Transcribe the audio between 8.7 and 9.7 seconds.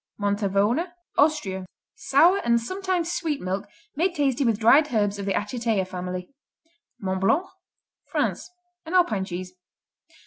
An Alpine cheese.